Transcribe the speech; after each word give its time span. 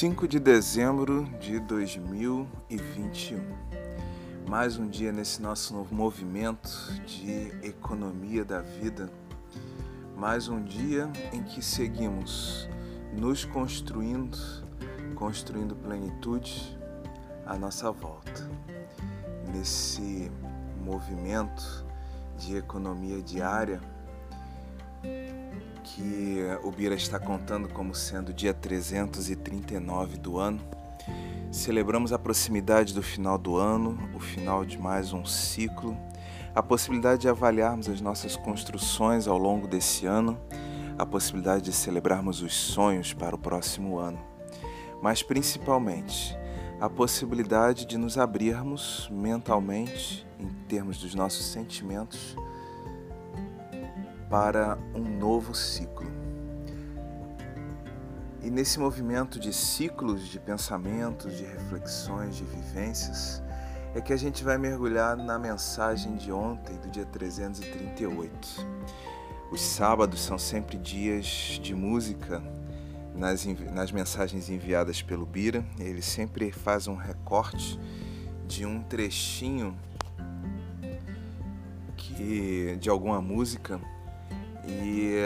5 0.00 0.26
de 0.26 0.40
dezembro 0.40 1.24
de 1.38 1.60
2021. 1.60 3.38
Mais 4.48 4.78
um 4.78 4.88
dia 4.88 5.12
nesse 5.12 5.42
nosso 5.42 5.74
novo 5.74 5.94
movimento 5.94 6.70
de 7.04 7.52
economia 7.62 8.42
da 8.42 8.62
vida. 8.62 9.10
Mais 10.16 10.48
um 10.48 10.64
dia 10.64 11.06
em 11.34 11.42
que 11.42 11.60
seguimos 11.60 12.66
nos 13.12 13.44
construindo, 13.44 14.38
construindo 15.14 15.76
plenitude 15.76 16.78
à 17.44 17.58
nossa 17.58 17.92
volta. 17.92 18.48
Nesse 19.52 20.32
movimento 20.82 21.84
de 22.38 22.56
economia 22.56 23.20
diária, 23.20 23.78
que 25.84 26.39
o 26.62 26.70
Bira 26.70 26.94
está 26.94 27.18
contando 27.18 27.68
como 27.68 27.94
sendo 27.94 28.32
dia 28.32 28.54
339 28.54 30.16
do 30.18 30.38
ano. 30.38 30.60
Celebramos 31.52 32.12
a 32.12 32.18
proximidade 32.18 32.94
do 32.94 33.02
final 33.02 33.36
do 33.36 33.56
ano, 33.56 33.98
o 34.14 34.20
final 34.20 34.64
de 34.64 34.78
mais 34.78 35.12
um 35.12 35.24
ciclo, 35.24 35.96
a 36.54 36.62
possibilidade 36.62 37.22
de 37.22 37.28
avaliarmos 37.28 37.88
as 37.88 38.00
nossas 38.00 38.36
construções 38.36 39.26
ao 39.26 39.36
longo 39.36 39.66
desse 39.66 40.06
ano, 40.06 40.38
a 40.98 41.04
possibilidade 41.04 41.62
de 41.62 41.72
celebrarmos 41.72 42.42
os 42.42 42.54
sonhos 42.54 43.12
para 43.12 43.34
o 43.34 43.38
próximo 43.38 43.98
ano, 43.98 44.18
mas 45.02 45.22
principalmente 45.22 46.36
a 46.80 46.88
possibilidade 46.88 47.84
de 47.84 47.98
nos 47.98 48.16
abrirmos 48.16 49.08
mentalmente, 49.12 50.26
em 50.38 50.48
termos 50.68 50.98
dos 50.98 51.14
nossos 51.14 51.46
sentimentos, 51.46 52.36
para 54.30 54.78
um 54.94 55.18
novo 55.18 55.54
ciclo. 55.54 56.19
E 58.42 58.50
nesse 58.50 58.78
movimento 58.78 59.38
de 59.38 59.52
ciclos 59.52 60.26
de 60.28 60.40
pensamentos, 60.40 61.36
de 61.36 61.44
reflexões, 61.44 62.36
de 62.36 62.44
vivências, 62.44 63.42
é 63.94 64.00
que 64.00 64.12
a 64.12 64.16
gente 64.16 64.42
vai 64.42 64.56
mergulhar 64.56 65.16
na 65.16 65.38
mensagem 65.38 66.16
de 66.16 66.32
ontem, 66.32 66.76
do 66.76 66.88
dia 66.88 67.04
338. 67.04 68.66
Os 69.50 69.60
sábados 69.60 70.20
são 70.20 70.38
sempre 70.38 70.78
dias 70.78 71.60
de 71.62 71.74
música 71.74 72.42
nas, 73.14 73.44
nas 73.72 73.92
mensagens 73.92 74.48
enviadas 74.48 75.02
pelo 75.02 75.26
Bira. 75.26 75.64
Ele 75.78 76.00
sempre 76.00 76.50
faz 76.50 76.86
um 76.86 76.94
recorte 76.94 77.78
de 78.46 78.64
um 78.64 78.82
trechinho 78.82 79.76
que 81.96 82.76
de 82.80 82.88
alguma 82.88 83.20
música 83.20 83.80
e 84.66 85.24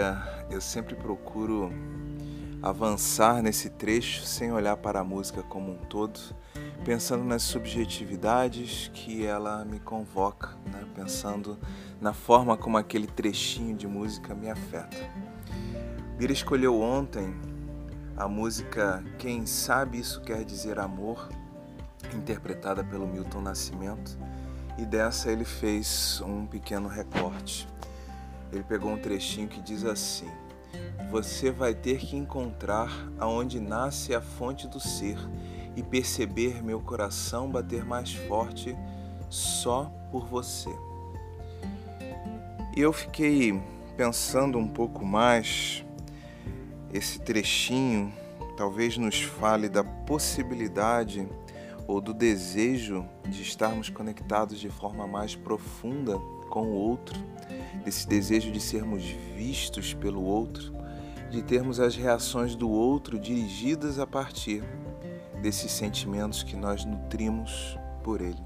eu 0.51 0.61
sempre 0.61 0.95
procuro 0.95 1.71
avançar 2.65 3.43
nesse 3.43 3.69
trecho 3.69 4.25
sem 4.25 4.51
olhar 4.51 4.79
para 4.79 5.01
a 5.01 5.05
música 5.05 5.43
como 5.43 5.73
um 5.73 5.77
todo, 5.77 6.19
pensando 6.83 7.23
nas 7.23 7.43
subjetividades 7.43 8.91
que 8.95 9.27
ela 9.27 9.67
me 9.67 9.79
convoca, 9.79 10.57
né? 10.73 10.83
pensando 10.95 11.59
na 12.01 12.15
forma 12.15 12.57
como 12.57 12.79
aquele 12.79 13.07
trechinho 13.07 13.77
de 13.77 13.87
música 13.87 14.35
me 14.35 14.49
afeta. 14.49 14.97
Bira 16.17 16.33
escolheu 16.33 16.81
ontem 16.81 17.37
a 18.17 18.27
música 18.27 19.05
Quem 19.19 19.45
Sabe 19.45 19.99
Isso 19.99 20.23
Quer 20.23 20.43
Dizer 20.43 20.79
Amor, 20.79 21.29
interpretada 22.15 22.83
pelo 22.83 23.07
Milton 23.07 23.43
Nascimento, 23.43 24.19
e 24.79 24.87
dessa 24.87 25.31
ele 25.31 25.45
fez 25.45 26.23
um 26.25 26.47
pequeno 26.47 26.89
recorte 26.89 27.69
ele 28.55 28.65
pegou 28.65 28.93
um 28.93 28.99
trechinho 28.99 29.49
que 29.49 29.61
diz 29.61 29.85
assim: 29.85 30.31
Você 31.11 31.51
vai 31.51 31.75
ter 31.75 31.99
que 31.99 32.17
encontrar 32.17 32.91
aonde 33.19 33.61
nasce 33.61 34.15
a 34.15 34.21
fonte 34.21 34.67
do 34.67 34.81
ser 34.81 35.17
e 35.77 35.83
perceber 35.83 36.63
meu 36.63 36.81
coração 36.81 37.51
bater 37.51 37.85
mais 37.85 38.13
forte 38.13 38.77
só 39.29 39.93
por 40.11 40.27
você. 40.27 40.71
E 42.77 42.81
eu 42.81 42.93
fiquei 42.93 43.61
pensando 43.97 44.59
um 44.59 44.67
pouco 44.67 45.05
mais, 45.05 45.85
esse 46.93 47.21
trechinho 47.21 48.13
talvez 48.57 48.97
nos 48.97 49.23
fale 49.23 49.69
da 49.69 49.85
possibilidade 49.85 51.29
ou 51.87 52.01
do 52.01 52.15
desejo 52.15 53.07
de 53.29 53.43
estarmos 53.43 53.91
conectados 53.91 54.59
de 54.59 54.69
forma 54.69 55.07
mais 55.07 55.35
profunda 55.35 56.19
com 56.51 56.67
o 56.67 56.73
outro, 56.73 57.19
desse 57.85 58.09
desejo 58.09 58.51
de 58.51 58.61
sermos 58.61 59.03
vistos 59.37 59.95
pelo 59.95 60.23
outro, 60.23 60.73
de 61.31 61.43
termos 61.43 61.81
as 61.81 61.97
reações 61.97 62.55
do 62.55 62.71
outro 62.71 63.19
dirigidas 63.19 63.99
a 63.99 64.07
partir 64.07 64.63
desses 65.43 65.73
sentimentos 65.73 66.43
que 66.43 66.57
nós 66.57 66.85
nutrimos 66.85 67.79
por 68.03 68.21
ele. 68.21 68.43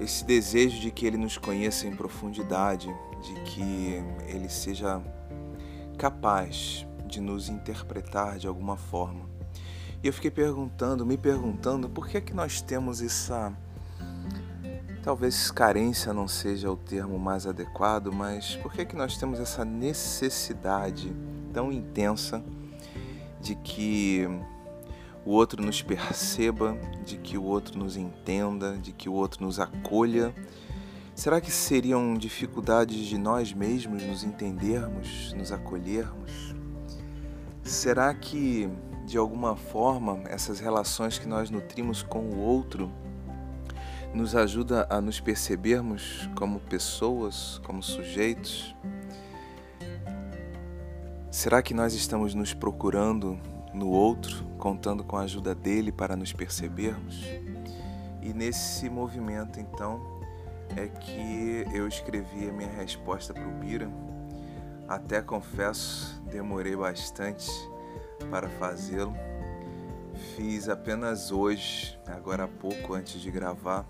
Esse 0.00 0.24
desejo 0.24 0.80
de 0.80 0.90
que 0.90 1.06
ele 1.06 1.16
nos 1.16 1.38
conheça 1.38 1.86
em 1.86 1.94
profundidade, 1.96 2.88
de 3.22 3.40
que 3.42 4.02
ele 4.28 4.48
seja 4.48 5.02
capaz 5.96 6.86
de 7.06 7.20
nos 7.20 7.48
interpretar 7.48 8.38
de 8.38 8.46
alguma 8.46 8.76
forma. 8.76 9.28
E 10.02 10.06
eu 10.06 10.12
fiquei 10.12 10.30
perguntando, 10.30 11.04
me 11.04 11.16
perguntando, 11.16 11.88
por 11.88 12.06
que 12.06 12.18
é 12.18 12.20
que 12.20 12.32
nós 12.32 12.60
temos 12.60 13.02
essa 13.02 13.52
Talvez 15.08 15.50
carência 15.50 16.12
não 16.12 16.28
seja 16.28 16.70
o 16.70 16.76
termo 16.76 17.18
mais 17.18 17.46
adequado, 17.46 18.12
mas 18.12 18.56
por 18.56 18.70
que, 18.70 18.84
que 18.84 18.94
nós 18.94 19.16
temos 19.16 19.40
essa 19.40 19.64
necessidade 19.64 21.16
tão 21.50 21.72
intensa 21.72 22.44
de 23.40 23.54
que 23.54 24.28
o 25.24 25.30
outro 25.30 25.62
nos 25.64 25.80
perceba, 25.80 26.76
de 27.06 27.16
que 27.16 27.38
o 27.38 27.42
outro 27.42 27.78
nos 27.78 27.96
entenda, 27.96 28.76
de 28.76 28.92
que 28.92 29.08
o 29.08 29.14
outro 29.14 29.42
nos 29.42 29.58
acolha? 29.58 30.34
Será 31.14 31.40
que 31.40 31.50
seriam 31.50 32.12
dificuldades 32.12 33.06
de 33.06 33.16
nós 33.16 33.50
mesmos 33.54 34.02
nos 34.02 34.22
entendermos, 34.22 35.32
nos 35.32 35.50
acolhermos? 35.50 36.54
Será 37.62 38.12
que, 38.12 38.68
de 39.06 39.16
alguma 39.16 39.56
forma, 39.56 40.20
essas 40.26 40.60
relações 40.60 41.18
que 41.18 41.26
nós 41.26 41.48
nutrimos 41.48 42.02
com 42.02 42.18
o 42.18 42.38
outro 42.40 42.92
nos 44.14 44.34
ajuda 44.34 44.86
a 44.90 45.00
nos 45.00 45.20
percebermos 45.20 46.28
como 46.34 46.60
pessoas, 46.60 47.60
como 47.64 47.82
sujeitos? 47.82 48.74
Será 51.30 51.62
que 51.62 51.74
nós 51.74 51.94
estamos 51.94 52.34
nos 52.34 52.54
procurando 52.54 53.38
no 53.74 53.88
outro, 53.88 54.44
contando 54.58 55.04
com 55.04 55.16
a 55.16 55.22
ajuda 55.22 55.54
dele 55.54 55.92
para 55.92 56.16
nos 56.16 56.32
percebermos? 56.32 57.22
E 58.22 58.32
nesse 58.32 58.88
movimento, 58.88 59.60
então, 59.60 60.00
é 60.76 60.88
que 60.88 61.64
eu 61.72 61.86
escrevi 61.86 62.48
a 62.48 62.52
minha 62.52 62.70
resposta 62.70 63.32
para 63.32 63.46
o 63.46 63.52
Bira. 63.52 63.88
Até 64.88 65.20
confesso, 65.20 66.20
demorei 66.30 66.74
bastante 66.74 67.50
para 68.30 68.48
fazê-lo. 68.48 69.14
Fiz 70.38 70.68
apenas 70.68 71.32
hoje, 71.32 71.98
agora 72.06 72.44
há 72.44 72.48
pouco 72.48 72.94
antes 72.94 73.20
de 73.20 73.28
gravar, 73.28 73.84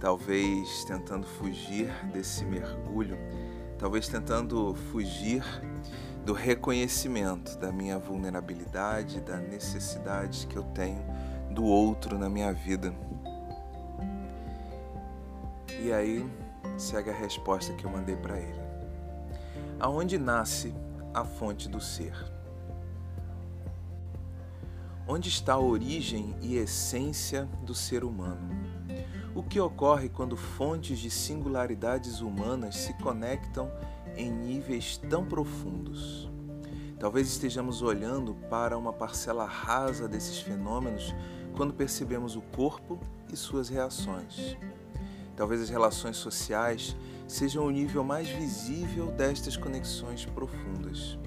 talvez 0.00 0.86
tentando 0.86 1.26
fugir 1.26 1.92
desse 2.14 2.46
mergulho, 2.46 3.18
talvez 3.78 4.08
tentando 4.08 4.74
fugir 4.90 5.44
do 6.24 6.32
reconhecimento 6.32 7.58
da 7.58 7.70
minha 7.70 7.98
vulnerabilidade, 7.98 9.20
da 9.20 9.36
necessidade 9.36 10.46
que 10.46 10.56
eu 10.56 10.62
tenho 10.62 11.04
do 11.50 11.62
outro 11.62 12.16
na 12.16 12.30
minha 12.30 12.54
vida. 12.54 12.94
E 15.78 15.92
aí 15.92 16.26
segue 16.78 17.10
a 17.10 17.14
resposta 17.14 17.74
que 17.74 17.84
eu 17.84 17.90
mandei 17.90 18.16
para 18.16 18.38
ele. 18.38 18.62
Aonde 19.78 20.16
nasce 20.16 20.74
a 21.12 21.22
fonte 21.22 21.68
do 21.68 21.82
ser? 21.82 22.14
Onde 25.12 25.28
está 25.28 25.54
a 25.54 25.60
origem 25.60 26.36
e 26.40 26.54
essência 26.54 27.48
do 27.64 27.74
ser 27.74 28.04
humano? 28.04 28.48
O 29.34 29.42
que 29.42 29.58
ocorre 29.58 30.08
quando 30.08 30.36
fontes 30.36 31.00
de 31.00 31.10
singularidades 31.10 32.20
humanas 32.20 32.76
se 32.76 32.92
conectam 32.92 33.72
em 34.16 34.30
níveis 34.30 34.98
tão 34.98 35.26
profundos? 35.26 36.30
Talvez 36.96 37.26
estejamos 37.26 37.82
olhando 37.82 38.36
para 38.48 38.78
uma 38.78 38.92
parcela 38.92 39.44
rasa 39.44 40.06
desses 40.06 40.38
fenômenos 40.38 41.12
quando 41.56 41.74
percebemos 41.74 42.36
o 42.36 42.40
corpo 42.40 42.96
e 43.32 43.36
suas 43.36 43.68
reações. 43.68 44.56
Talvez 45.34 45.60
as 45.60 45.70
relações 45.70 46.18
sociais 46.18 46.96
sejam 47.26 47.66
o 47.66 47.70
nível 47.72 48.04
mais 48.04 48.28
visível 48.28 49.10
destas 49.10 49.56
conexões 49.56 50.24
profundas. 50.24 51.18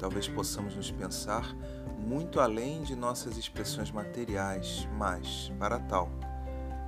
Talvez 0.00 0.26
possamos 0.26 0.74
nos 0.74 0.90
pensar 0.90 1.54
muito 2.00 2.40
além 2.40 2.82
de 2.82 2.96
nossas 2.96 3.36
expressões 3.36 3.90
materiais, 3.90 4.88
mas, 4.98 5.52
para 5.58 5.78
tal, 5.78 6.10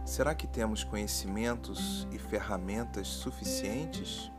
Será 0.05 0.35
que 0.35 0.47
temos 0.47 0.82
conhecimentos 0.82 2.06
e 2.11 2.19
ferramentas 2.19 3.06
suficientes? 3.06 4.31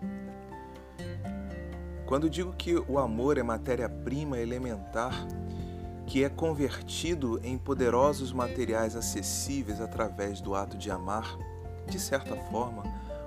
Quando 2.05 2.29
digo 2.29 2.53
que 2.53 2.75
o 2.75 2.99
amor 2.99 3.37
é 3.37 3.43
matéria-prima 3.43 4.37
elementar, 4.37 5.13
que 6.05 6.23
é 6.23 6.29
convertido 6.29 7.39
em 7.43 7.57
poderosos 7.57 8.33
materiais 8.33 8.95
acessíveis 8.95 9.79
através 9.79 10.41
do 10.41 10.53
ato 10.53 10.77
de 10.77 10.91
amar, 10.91 11.37
de 11.87 11.97
certa 11.97 12.35
forma, 12.35 12.83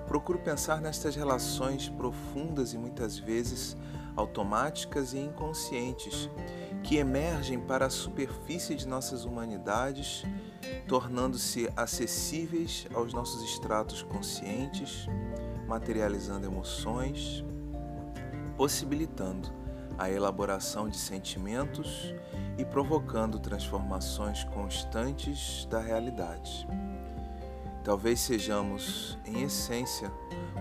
procuro 0.07 0.37
pensar 0.37 0.79
nestas 0.79 1.15
relações 1.15 1.89
profundas 1.89 2.71
e 2.73 2.77
muitas 2.77 3.17
vezes 3.17 3.75
automáticas 4.15 5.13
e 5.13 5.17
inconscientes 5.17 6.29
que 6.87 6.95
emergem 6.95 7.59
para 7.59 7.87
a 7.87 7.89
superfície 7.89 8.73
de 8.73 8.87
nossas 8.87 9.25
humanidades, 9.25 10.23
tornando-se 10.87 11.69
acessíveis 11.75 12.87
aos 12.93 13.13
nossos 13.13 13.43
estratos 13.43 14.03
conscientes, 14.03 15.05
materializando 15.67 16.45
emoções, 16.45 17.43
possibilitando 18.55 19.49
a 19.97 20.09
elaboração 20.09 20.87
de 20.87 20.95
sentimentos 20.95 22.15
e 22.57 22.63
provocando 22.63 23.37
transformações 23.37 24.45
constantes 24.45 25.65
da 25.69 25.81
realidade. 25.81 26.65
Talvez 27.87 28.19
sejamos, 28.19 29.17
em 29.25 29.43
essência, 29.43 30.11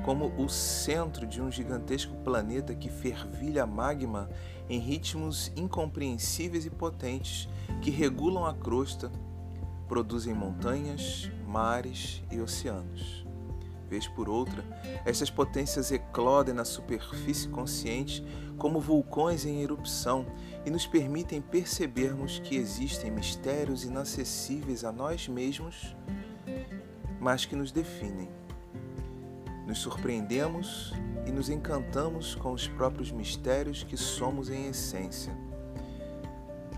como 0.05 0.32
o 0.40 0.49
centro 0.49 1.26
de 1.26 1.43
um 1.43 1.50
gigantesco 1.50 2.14
planeta 2.19 2.73
que 2.73 2.88
fervilha 2.88 3.67
magma 3.67 4.31
em 4.69 4.78
ritmos 4.78 5.50
incompreensíveis 5.56 6.67
e 6.67 6.70
potentes 6.70 7.49
que 7.82 7.90
regulam 7.90 8.46
a 8.46 8.55
crosta, 8.55 9.11
produzem 9.88 10.32
montanhas, 10.34 11.28
mares 11.44 12.23
e 12.31 12.40
oceanos. 12.40 13.26
Vez 13.90 14.06
por 14.06 14.29
outra, 14.29 14.64
estas 15.05 15.29
potências 15.29 15.90
eclodem 15.90 16.55
na 16.55 16.64
superfície 16.64 17.49
consciente 17.49 18.25
como 18.56 18.79
vulcões 18.79 19.44
em 19.44 19.62
erupção 19.62 20.26
e 20.64 20.70
nos 20.70 20.87
permitem 20.87 21.43
percebermos 21.43 22.38
que 22.38 22.55
existem 22.55 23.11
mistérios 23.11 23.82
inacessíveis 23.82 24.84
a 24.84 24.93
nós 24.93 25.26
mesmos, 25.26 25.96
mas 27.21 27.45
que 27.45 27.57
nos 27.57 27.73
definem. 27.73 28.29
Nos 29.67 29.79
surpreendemos 29.79 30.93
e 31.27 31.33
nos 31.33 31.49
encantamos 31.49 32.35
com 32.35 32.53
os 32.53 32.69
próprios 32.69 33.11
mistérios 33.11 33.83
que 33.83 33.97
somos 33.97 34.49
em 34.49 34.69
essência. 34.69 35.37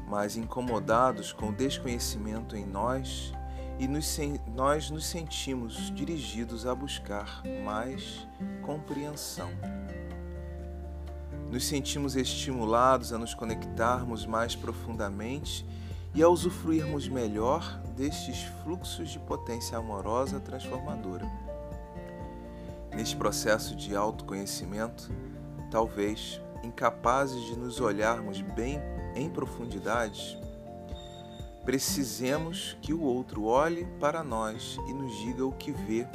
Mas 0.06 0.36
incomodados 0.36 1.32
com 1.32 1.50
o 1.50 1.52
desconhecimento 1.52 2.56
em 2.56 2.64
nós, 2.64 3.32
e 3.78 3.86
nos, 3.86 4.18
nós 4.54 4.90
nos 4.90 5.06
sentimos 5.06 5.92
dirigidos 5.94 6.66
a 6.66 6.74
buscar 6.74 7.42
mais 7.64 8.26
compreensão. 8.62 9.50
Nos 11.50 11.64
sentimos 11.64 12.16
estimulados 12.16 13.12
a 13.12 13.18
nos 13.18 13.34
conectarmos 13.34 14.26
mais 14.26 14.56
profundamente 14.56 15.64
e 16.14 16.22
a 16.22 16.28
usufruirmos 16.28 17.08
melhor 17.08 17.80
destes 17.96 18.42
fluxos 18.62 19.10
de 19.10 19.18
potência 19.18 19.76
amorosa 19.78 20.40
transformadora. 20.40 21.26
Neste 22.94 23.16
processo 23.16 23.76
de 23.76 23.94
autoconhecimento, 23.94 25.10
talvez 25.70 26.40
incapazes 26.62 27.42
de 27.44 27.56
nos 27.56 27.80
olharmos 27.80 28.40
bem 28.40 28.80
em 29.14 29.28
profundidade, 29.30 30.38
Precisemos 31.68 32.78
que 32.80 32.94
o 32.94 33.02
outro 33.02 33.44
olhe 33.44 33.84
para 34.00 34.24
nós 34.24 34.78
e 34.88 34.92
nos 34.94 35.14
diga 35.18 35.44
o 35.44 35.52
que 35.52 35.70
vê, 35.70 36.06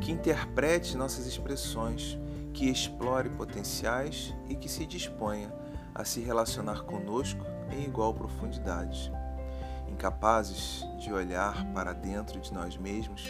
que 0.00 0.10
interprete 0.10 0.96
nossas 0.96 1.28
expressões, 1.28 2.18
que 2.52 2.68
explore 2.68 3.28
potenciais 3.28 4.34
e 4.48 4.56
que 4.56 4.68
se 4.68 4.84
disponha 4.84 5.54
a 5.94 6.04
se 6.04 6.18
relacionar 6.18 6.82
conosco 6.82 7.46
em 7.70 7.84
igual 7.84 8.12
profundidade. 8.12 9.12
Incapazes 9.90 10.84
de 10.98 11.12
olhar 11.12 11.66
para 11.72 11.92
dentro 11.92 12.40
de 12.40 12.52
nós 12.52 12.76
mesmos, 12.76 13.28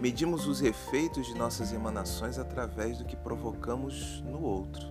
medimos 0.00 0.46
os 0.46 0.62
efeitos 0.62 1.26
de 1.26 1.34
nossas 1.34 1.72
emanações 1.72 2.38
através 2.38 2.98
do 2.98 3.04
que 3.04 3.16
provocamos 3.16 4.20
no 4.22 4.42
outro. 4.42 4.86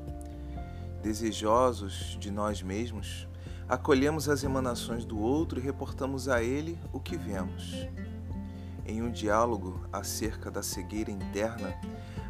Desejosos 1.01 2.17
de 2.19 2.31
nós 2.31 2.61
mesmos, 2.61 3.27
acolhemos 3.67 4.29
as 4.29 4.43
emanações 4.43 5.03
do 5.03 5.19
outro 5.19 5.59
e 5.59 5.63
reportamos 5.63 6.29
a 6.29 6.41
ele 6.41 6.79
o 6.93 6.99
que 6.99 7.17
vemos. 7.17 7.87
Em 8.85 9.01
um 9.01 9.11
diálogo 9.11 9.85
acerca 9.91 10.49
da 10.49 10.63
cegueira 10.63 11.11
interna, 11.11 11.75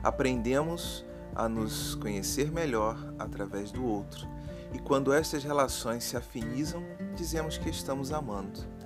aprendemos 0.03 1.05
a 1.35 1.47
nos 1.47 1.93
conhecer 1.93 2.51
melhor 2.51 3.13
através 3.19 3.71
do 3.71 3.85
outro, 3.85 4.27
e 4.73 4.79
quando 4.79 5.13
estas 5.13 5.43
relações 5.43 6.03
se 6.03 6.17
afinizam, 6.17 6.83
dizemos 7.15 7.57
que 7.57 7.69
estamos 7.69 8.11
amando. 8.11 8.76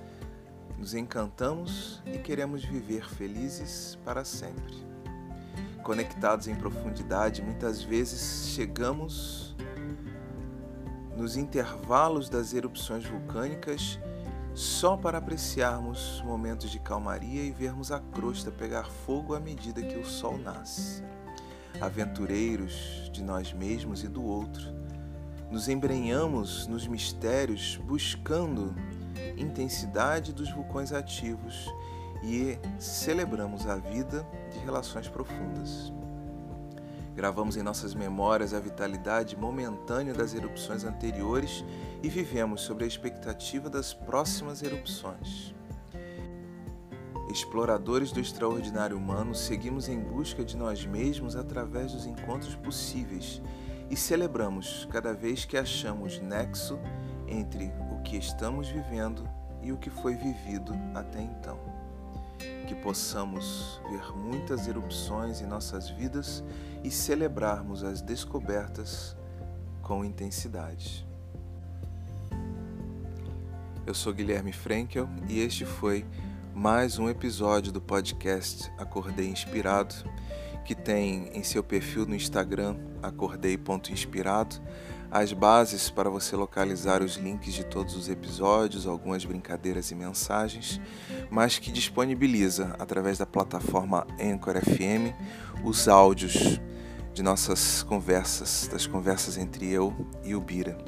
Nos 0.82 0.94
encantamos 0.94 2.02
e 2.04 2.18
queremos 2.18 2.64
viver 2.64 3.08
felizes 3.08 3.96
para 4.04 4.24
sempre. 4.24 4.74
Conectados 5.80 6.48
em 6.48 6.56
profundidade, 6.56 7.40
muitas 7.40 7.84
vezes 7.84 8.48
chegamos 8.48 9.54
nos 11.16 11.36
intervalos 11.36 12.28
das 12.28 12.52
erupções 12.52 13.06
vulcânicas, 13.06 13.96
só 14.54 14.96
para 14.96 15.18
apreciarmos 15.18 16.20
momentos 16.26 16.68
de 16.68 16.80
calmaria 16.80 17.44
e 17.44 17.52
vermos 17.52 17.92
a 17.92 18.00
crosta 18.00 18.50
pegar 18.50 18.90
fogo 18.90 19.36
à 19.36 19.38
medida 19.38 19.82
que 19.82 19.96
o 19.96 20.04
sol 20.04 20.36
nasce. 20.36 21.04
Aventureiros 21.80 23.08
de 23.12 23.22
nós 23.22 23.52
mesmos 23.52 24.02
e 24.02 24.08
do 24.08 24.24
outro, 24.24 24.64
nos 25.48 25.68
embrenhamos 25.68 26.66
nos 26.66 26.88
mistérios 26.88 27.78
buscando 27.84 28.74
intensidade 29.36 30.32
dos 30.32 30.50
vulcões 30.50 30.92
ativos 30.92 31.68
e 32.22 32.58
celebramos 32.78 33.66
a 33.66 33.76
vida 33.76 34.26
de 34.52 34.58
relações 34.60 35.08
profundas. 35.08 35.92
Gravamos 37.14 37.56
em 37.56 37.62
nossas 37.62 37.94
memórias 37.94 38.54
a 38.54 38.60
vitalidade 38.60 39.36
momentânea 39.36 40.14
das 40.14 40.34
erupções 40.34 40.84
anteriores 40.84 41.62
e 42.02 42.08
vivemos 42.08 42.62
sobre 42.62 42.84
a 42.84 42.86
expectativa 42.86 43.68
das 43.68 43.92
próximas 43.92 44.62
erupções. 44.62 45.54
Exploradores 47.30 48.12
do 48.12 48.20
extraordinário 48.20 48.96
humano, 48.96 49.34
seguimos 49.34 49.88
em 49.88 49.98
busca 49.98 50.44
de 50.44 50.56
nós 50.56 50.86
mesmos 50.86 51.36
através 51.36 51.92
dos 51.92 52.06
encontros 52.06 52.54
possíveis 52.56 53.42
e 53.90 53.96
celebramos 53.96 54.88
cada 54.90 55.12
vez 55.12 55.44
que 55.44 55.56
achamos 55.56 56.18
nexo 56.18 56.78
entre 57.26 57.72
que 58.04 58.16
estamos 58.16 58.68
vivendo 58.68 59.28
e 59.62 59.72
o 59.72 59.76
que 59.76 59.90
foi 59.90 60.14
vivido 60.14 60.74
até 60.94 61.20
então 61.20 61.82
que 62.66 62.74
possamos 62.74 63.80
ver 63.90 64.16
muitas 64.16 64.66
erupções 64.66 65.40
em 65.40 65.46
nossas 65.46 65.90
vidas 65.90 66.42
e 66.82 66.90
celebrarmos 66.90 67.84
as 67.84 68.00
descobertas 68.00 69.16
com 69.82 70.04
intensidade. 70.04 71.06
Eu 73.84 73.94
sou 73.94 74.12
Guilherme 74.12 74.52
Frankel 74.52 75.08
e 75.28 75.40
este 75.40 75.64
foi 75.64 76.06
mais 76.54 76.98
um 76.98 77.08
episódio 77.08 77.72
do 77.72 77.80
podcast 77.80 78.70
Acordei 78.78 79.28
Inspirado, 79.28 79.94
que 80.64 80.74
tem 80.74 81.28
em 81.34 81.42
seu 81.42 81.62
perfil 81.62 82.06
no 82.06 82.14
Instagram 82.14 82.76
acordei.inspirado 83.02 84.62
as 85.12 85.34
bases 85.34 85.90
para 85.90 86.08
você 86.08 86.34
localizar 86.34 87.02
os 87.02 87.16
links 87.16 87.52
de 87.52 87.64
todos 87.64 87.94
os 87.94 88.08
episódios, 88.08 88.86
algumas 88.86 89.26
brincadeiras 89.26 89.90
e 89.90 89.94
mensagens, 89.94 90.80
mas 91.30 91.58
que 91.58 91.70
disponibiliza 91.70 92.74
através 92.78 93.18
da 93.18 93.26
plataforma 93.26 94.06
Anchor 94.18 94.54
FM 94.58 95.14
os 95.62 95.86
áudios 95.86 96.58
de 97.12 97.22
nossas 97.22 97.82
conversas, 97.82 98.66
das 98.72 98.86
conversas 98.86 99.36
entre 99.36 99.68
eu 99.70 99.94
e 100.24 100.34
o 100.34 100.40
Bira. 100.40 100.78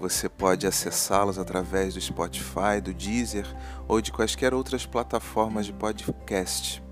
Você 0.00 0.26
pode 0.26 0.66
acessá-los 0.66 1.38
através 1.38 1.94
do 1.94 2.00
Spotify, 2.00 2.80
do 2.82 2.94
Deezer 2.94 3.46
ou 3.86 4.00
de 4.00 4.10
quaisquer 4.10 4.54
outras 4.54 4.86
plataformas 4.86 5.66
de 5.66 5.72
podcast 5.72 6.83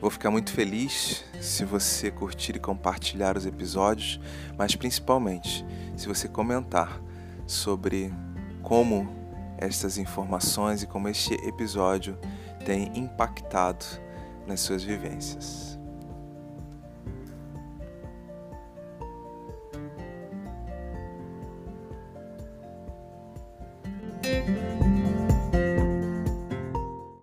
Vou 0.00 0.10
ficar 0.10 0.30
muito 0.30 0.52
feliz 0.52 1.24
se 1.40 1.64
você 1.64 2.10
curtir 2.10 2.54
e 2.54 2.60
compartilhar 2.60 3.36
os 3.36 3.44
episódios, 3.44 4.20
mas 4.56 4.76
principalmente 4.76 5.66
se 5.96 6.06
você 6.06 6.28
comentar 6.28 7.00
sobre 7.46 8.12
como 8.62 9.08
estas 9.58 9.98
informações 9.98 10.82
e 10.82 10.86
como 10.86 11.08
este 11.08 11.34
episódio 11.46 12.16
tem 12.64 12.96
impactado 12.96 13.84
nas 14.46 14.60
suas 14.60 14.84
vivências. 14.84 15.77